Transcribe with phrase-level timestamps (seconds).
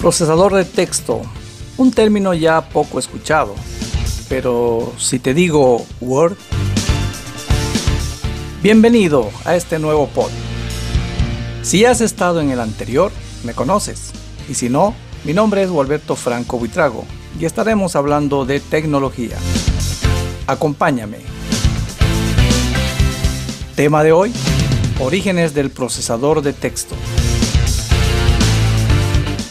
[0.00, 1.20] Procesador de texto,
[1.76, 3.54] un término ya poco escuchado,
[4.28, 6.36] pero si te digo Word,
[8.62, 10.30] bienvenido a este nuevo pod.
[11.62, 13.12] Si has estado en el anterior,
[13.44, 14.12] me conoces,
[14.48, 14.94] y si no,
[15.24, 17.04] mi nombre es Gualberto Franco Buitrago
[17.38, 19.36] y estaremos hablando de tecnología.
[20.48, 21.18] Acompáñame.
[23.76, 24.32] Tema de hoy,
[24.98, 26.94] orígenes del procesador de texto.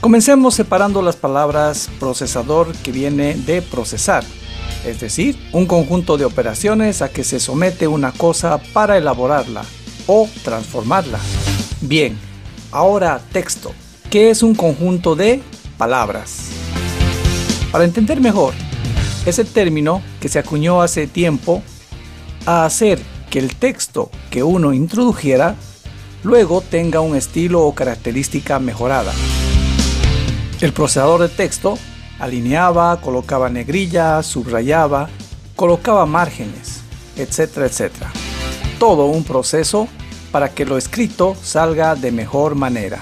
[0.00, 4.24] Comencemos separando las palabras procesador que viene de procesar,
[4.86, 9.64] es decir, un conjunto de operaciones a que se somete una cosa para elaborarla
[10.06, 11.18] o transformarla.
[11.82, 12.18] Bien,
[12.72, 13.74] ahora texto,
[14.08, 15.42] que es un conjunto de
[15.76, 16.48] palabras.
[17.70, 18.54] Para entender mejor,
[19.26, 21.62] ese término que se acuñó hace tiempo
[22.46, 23.00] a hacer
[23.30, 25.54] que el texto que uno introdujera
[26.22, 29.12] luego tenga un estilo o característica mejorada.
[30.60, 31.78] El procesador de texto
[32.18, 35.08] alineaba, colocaba negrillas, subrayaba,
[35.54, 36.80] colocaba márgenes,
[37.16, 38.10] etcétera, etcétera.
[38.78, 39.88] Todo un proceso
[40.32, 43.00] para que lo escrito salga de mejor manera.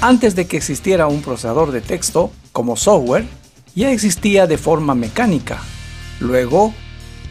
[0.00, 3.26] Antes de que existiera un procesador de texto como software,
[3.76, 5.60] ya existía de forma mecánica,
[6.18, 6.72] luego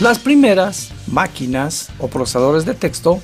[0.00, 3.20] Las primeras máquinas o procesadores de texto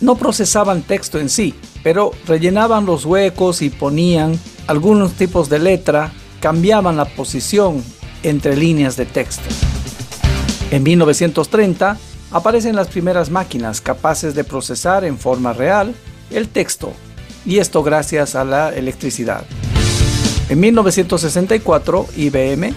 [0.00, 6.12] no procesaban texto en sí, pero rellenaban los huecos y ponían algunos tipos de letra,
[6.40, 7.82] cambiaban la posición
[8.22, 9.44] entre líneas de texto.
[10.70, 11.96] En 1930
[12.32, 15.94] aparecen las primeras máquinas capaces de procesar en forma real
[16.30, 16.92] el texto,
[17.44, 19.44] y esto gracias a la electricidad.
[20.48, 22.74] En 1964 IBM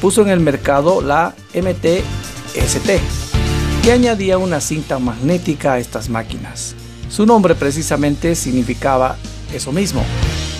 [0.00, 3.00] puso en el mercado la MT-ST,
[3.86, 6.74] que añadía una cinta magnética a estas máquinas.
[7.08, 9.16] Su nombre precisamente significaba
[9.54, 10.04] eso mismo,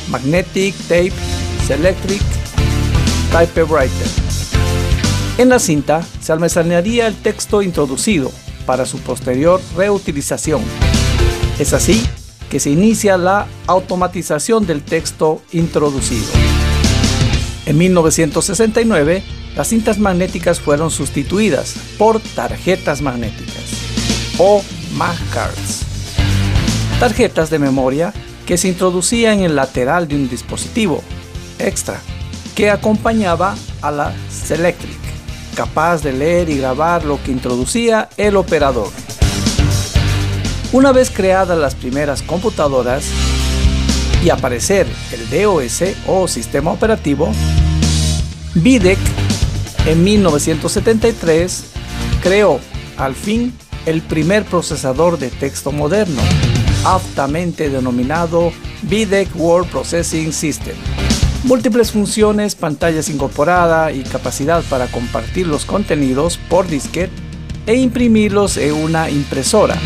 [0.09, 1.13] Magnetic Tape
[1.67, 2.23] Selectric
[3.33, 4.07] Typewriter.
[5.39, 8.31] En la cinta se almacenaría el texto introducido
[8.65, 10.63] para su posterior reutilización.
[11.59, 12.07] Es así
[12.49, 16.29] que se inicia la automatización del texto introducido.
[17.67, 19.25] En 1969,
[19.57, 23.65] las cintas magnéticas fueron sustituidas por tarjetas magnéticas
[24.39, 24.63] o
[24.93, 25.83] MagCards.
[27.01, 28.13] Tarjetas de memoria
[28.45, 31.03] que se introducían en el lateral de un dispositivo
[31.59, 32.01] extra
[32.55, 35.07] que acompañaba a la Selectric
[35.57, 38.91] capaz de leer y grabar lo que introducía el operador.
[40.73, 43.07] Una vez creadas las primeras computadoras
[44.23, 47.33] y aparecer el DOS o sistema operativo,
[48.55, 48.99] VIDEC
[49.87, 51.65] en 1973
[52.23, 52.61] creó
[52.97, 53.53] al fin
[53.87, 56.21] el primer procesador de texto moderno,
[56.85, 58.53] aptamente denominado
[58.83, 60.77] VIDEC Word Processing System
[61.47, 67.13] múltiples funciones, pantallas incorporada y capacidad para compartir los contenidos por disquete
[67.67, 69.77] e imprimirlos en una impresora.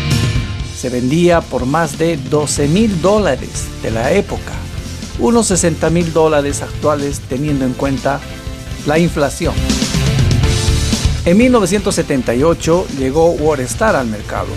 [0.75, 4.53] Se vendía por más de 12 mil dólares de la época,
[5.19, 8.19] unos 60 mil dólares actuales teniendo en cuenta
[8.87, 9.53] la inflación.
[11.23, 14.47] En 1978 llegó WordStar al mercado,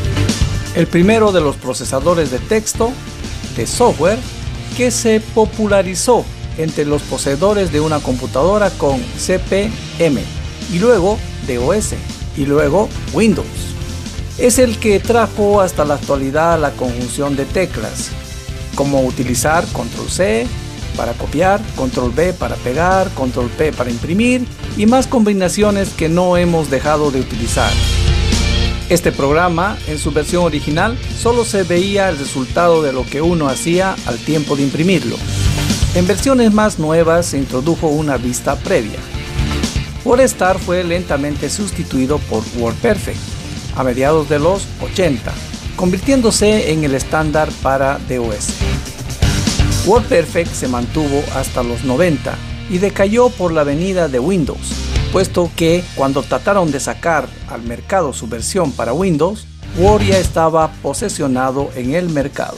[0.74, 2.90] el primero de los procesadores de texto
[3.54, 4.18] de software
[4.74, 6.24] que se popularizó
[6.56, 10.22] entre los poseedores de una computadora con CPM
[10.72, 11.96] y luego DOS
[12.34, 13.46] y luego Windows.
[14.38, 18.08] Es el que trajo hasta la actualidad la conjunción de teclas,
[18.74, 20.46] como utilizar Control C
[20.96, 24.46] para copiar, Control V para pegar, Control P para imprimir
[24.76, 27.72] y más combinaciones que no hemos dejado de utilizar.
[28.88, 33.48] Este programa, en su versión original, solo se veía el resultado de lo que uno
[33.48, 35.16] hacía al tiempo de imprimirlo.
[35.94, 38.98] En versiones más nuevas se introdujo una vista previa.
[40.04, 43.18] WordStar fue lentamente sustituido por WordPerfect
[43.76, 45.32] a mediados de los 80,
[45.76, 48.63] convirtiéndose en el estándar para DOS.
[49.86, 52.34] WordPerfect se mantuvo hasta los 90
[52.70, 54.72] y decayó por la venida de Windows,
[55.12, 59.46] puesto que cuando trataron de sacar al mercado su versión para Windows,
[59.76, 62.56] Word ya estaba posesionado en el mercado.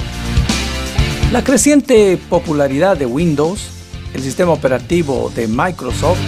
[1.33, 3.71] La creciente popularidad de Windows,
[4.15, 6.21] el sistema operativo de Microsoft,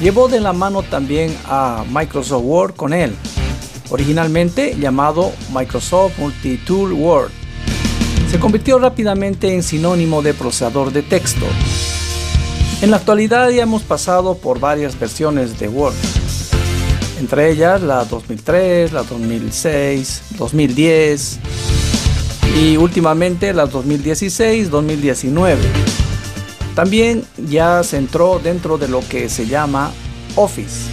[0.00, 3.14] llevó de la mano también a Microsoft Word con él,
[3.90, 7.30] originalmente llamado Microsoft Multitool Word.
[8.30, 11.46] Se convirtió rápidamente en sinónimo de procesador de texto.
[12.82, 15.94] En la actualidad ya hemos pasado por varias versiones de Word,
[17.18, 21.38] entre ellas la 2003, la 2006, 2010
[22.60, 25.56] y últimamente la 2016-2019.
[26.74, 29.90] También ya se entró dentro de lo que se llama
[30.36, 30.90] Office.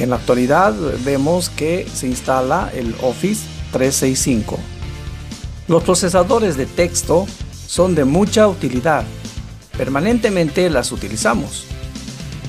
[0.00, 0.74] En la actualidad
[1.04, 3.42] vemos que se instala el Office
[3.72, 4.58] 365.
[5.68, 7.26] Los procesadores de texto
[7.66, 9.04] son de mucha utilidad.
[9.76, 11.64] Permanentemente las utilizamos.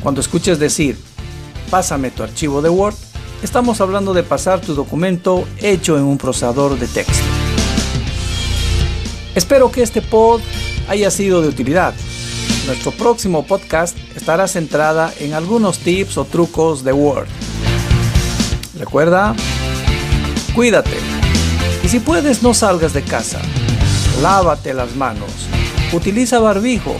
[0.01, 0.97] Cuando escuches decir,
[1.69, 2.95] pásame tu archivo de Word,
[3.41, 7.23] estamos hablando de pasar tu documento hecho en un procesador de texto.
[9.35, 10.41] Espero que este pod
[10.87, 11.93] haya sido de utilidad.
[12.65, 17.27] Nuestro próximo podcast estará centrada en algunos tips o trucos de Word.
[18.77, 19.35] Recuerda,
[20.55, 21.12] cuídate.
[21.93, 23.39] Si puedes, no salgas de casa.
[24.19, 25.29] Lávate las manos.
[25.91, 26.95] Utiliza barbijo.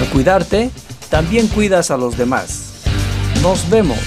[0.00, 0.72] Al cuidarte,
[1.10, 2.72] también cuidas a los demás.
[3.40, 4.00] Nos vemos.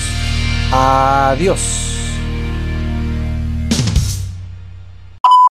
[0.73, 1.92] Adiós.